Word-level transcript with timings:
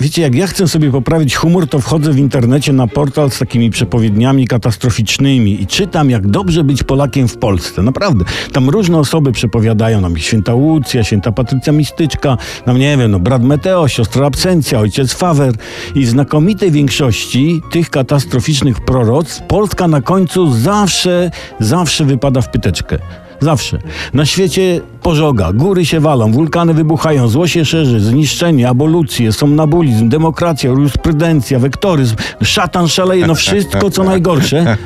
Wiecie, 0.00 0.22
jak 0.22 0.34
ja 0.34 0.46
chcę 0.46 0.68
sobie 0.68 0.90
poprawić 0.90 1.36
humor, 1.36 1.68
to 1.68 1.80
wchodzę 1.80 2.12
w 2.12 2.18
internecie 2.18 2.72
na 2.72 2.86
portal 2.86 3.30
z 3.30 3.38
takimi 3.38 3.70
przepowiedniami 3.70 4.46
katastroficznymi 4.46 5.62
i 5.62 5.66
czytam, 5.66 6.10
jak 6.10 6.26
dobrze 6.26 6.64
być 6.64 6.82
Polakiem 6.82 7.28
w 7.28 7.36
Polsce. 7.36 7.82
Naprawdę. 7.82 8.24
Tam 8.52 8.68
różne 8.68 8.98
osoby 8.98 9.32
przepowiadają 9.32 10.00
nam 10.00 10.16
święta 10.16 10.54
Łucja, 10.54 11.04
święta 11.04 11.32
Patrycja 11.32 11.72
Mistyczka, 11.72 12.36
nam 12.66 12.78
nie 12.78 12.96
wiem, 12.96 13.10
no 13.10 13.18
brat 13.18 13.42
Meteo, 13.42 13.88
siostra 13.88 14.26
Absencja, 14.26 14.80
ojciec 14.80 15.12
Fawer. 15.12 15.54
I 15.94 16.04
w 16.04 16.08
znakomitej 16.08 16.70
większości 16.70 17.62
tych 17.70 17.90
katastroficznych 17.90 18.80
proroc 18.80 19.42
Polska 19.48 19.88
na 19.88 20.00
końcu 20.02 20.52
zawsze, 20.52 21.30
zawsze 21.60 22.04
wypada 22.04 22.40
w 22.40 22.50
pyteczkę. 22.50 22.98
Zawsze. 23.40 23.78
Na 24.14 24.26
świecie 24.26 24.80
pożoga, 25.02 25.52
góry 25.52 25.86
się 25.86 26.00
walą, 26.00 26.32
wulkany 26.32 26.74
wybuchają, 26.74 27.28
zło 27.28 27.46
się 27.46 27.64
szerzy, 27.64 28.00
zniszczenie, 28.00 28.68
abolucje, 28.68 29.32
somnambulizm, 29.32 30.08
demokracja, 30.08 30.70
jurysprudencja, 30.70 31.58
wektoryzm, 31.58 32.16
szatan 32.42 32.88
szaleje, 32.88 33.26
no 33.26 33.34
wszystko 33.34 33.90
co 33.90 34.04
najgorsze. 34.04 34.76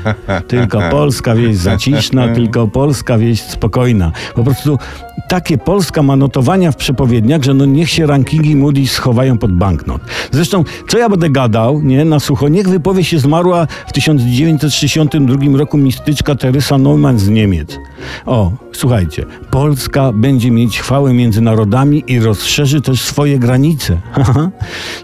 Tylko 0.49 0.81
polska 0.91 1.35
wieś 1.35 1.57
zaciszna, 1.57 2.29
tylko 2.29 2.69
polska 2.69 3.19
wieś 3.19 3.41
spokojna. 3.43 4.13
Po 4.35 4.45
prostu 4.45 4.79
takie 5.29 5.59
Polska 5.59 6.03
ma 6.03 6.17
notowania 6.17 6.73
w 6.73 6.77
przepowiedniach, 6.77 7.43
że 7.43 7.55
no 7.55 7.65
niech 7.65 7.91
się 7.91 8.07
rankingi 8.07 8.57
Moody's 8.57 8.87
schowają 8.87 9.39
pod 9.39 9.53
banknot. 9.53 10.03
Zresztą, 10.31 10.65
co 10.89 10.99
ja 10.99 11.09
będę 11.09 11.31
gadał, 11.31 11.81
nie, 11.81 12.05
na 12.05 12.21
sucho, 12.21 12.49
niech 12.49 12.69
wypowie 12.69 13.05
się 13.05 13.19
zmarła 13.19 13.67
w 13.87 13.93
1962 13.93 15.59
roku 15.59 15.79
mistyczka 15.79 16.35
Teresa 16.35 16.79
Neumann 16.79 17.19
z 17.19 17.29
Niemiec. 17.29 17.79
O, 18.27 18.53
słuchajcie, 18.83 19.27
Polska 19.51 20.13
będzie 20.13 20.51
mieć 20.51 20.81
chwałę 20.81 21.15
między 21.15 21.41
narodami 21.41 22.05
i 22.07 22.21
rozszerzy 22.21 22.81
też 22.81 23.03
swoje 23.03 23.39
granice. 23.39 24.01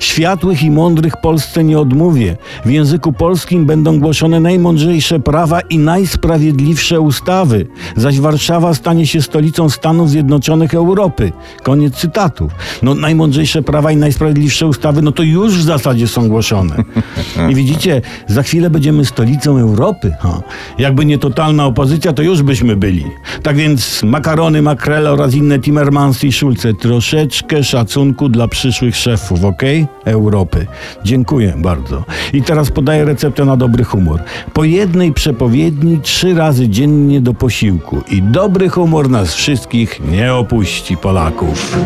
Światłych 0.00 0.62
i 0.62 0.70
mądrych 0.70 1.16
Polsce 1.16 1.64
nie 1.64 1.78
odmówię. 1.78 2.36
W 2.64 2.70
języku 2.70 3.12
polskim 3.12 3.66
będą 3.66 3.98
głoszone 4.00 4.40
najmądrzejsze 4.40 5.20
prawa 5.20 5.60
i 5.60 5.78
najsprawiedliwsze 5.78 7.00
ustawy, 7.00 7.66
zaś 7.96 8.20
Warszawa 8.20 8.74
stanie 8.74 9.06
się 9.06 9.22
stolicą 9.22 9.70
Stanów 9.70 10.10
Zjednoczonych 10.10 10.74
Europy. 10.74 11.32
Koniec 11.62 11.94
cytatów. 11.94 12.52
No 12.82 12.94
najmądrzejsze 12.94 13.62
prawa 13.62 13.92
i 13.92 13.96
najsprawiedliwsze 13.96 14.66
ustawy, 14.66 15.02
no 15.02 15.12
to 15.12 15.22
już 15.22 15.54
w 15.54 15.62
zasadzie 15.62 16.08
są 16.08 16.28
głoszone. 16.28 16.76
I 17.50 17.54
widzicie, 17.54 18.02
za 18.26 18.42
chwilę 18.42 18.70
będziemy 18.70 19.04
stolicą 19.04 19.58
Europy. 19.58 20.14
Ha. 20.20 20.42
Jakby 20.78 21.04
nie 21.04 21.18
totalna 21.18 21.66
opozycja, 21.66 22.12
to 22.12 22.22
już 22.22 22.42
byśmy 22.42 22.76
byli. 22.76 23.04
Tak 23.42 23.58
więc 23.68 24.02
makarony, 24.02 24.62
makrele 24.62 25.12
oraz 25.12 25.34
inne 25.34 25.58
Timmermansy 25.58 26.26
i 26.26 26.32
Schulze, 26.32 26.74
troszeczkę 26.74 27.64
szacunku 27.64 28.28
dla 28.28 28.48
przyszłych 28.48 28.96
szefów, 28.96 29.44
ok? 29.44 29.62
Europy. 30.04 30.66
Dziękuję 31.04 31.54
bardzo. 31.56 32.04
I 32.32 32.42
teraz 32.42 32.70
podaję 32.70 33.04
receptę 33.04 33.44
na 33.44 33.56
dobry 33.56 33.84
humor. 33.84 34.22
Po 34.52 34.64
jednej 34.64 35.12
przepowiedni 35.12 36.00
trzy 36.00 36.34
razy 36.34 36.68
dziennie 36.68 37.20
do 37.20 37.34
posiłku. 37.34 38.02
I 38.10 38.22
dobry 38.22 38.68
humor 38.68 39.10
nas 39.10 39.34
wszystkich 39.34 40.00
nie 40.10 40.34
opuści, 40.34 40.96
Polaków. 40.96 41.76